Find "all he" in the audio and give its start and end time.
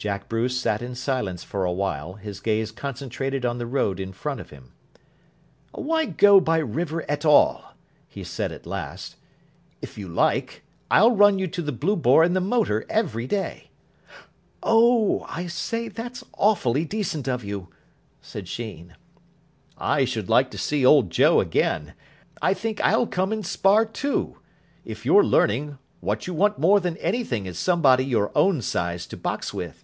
7.24-8.22